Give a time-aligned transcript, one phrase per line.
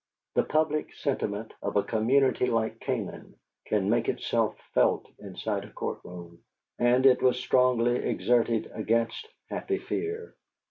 [0.33, 3.35] The public sentiment of a community like Canaan
[3.67, 6.39] can make itself felt inside a court room;
[6.79, 10.35] and it was strongly exerted against Happy Fear.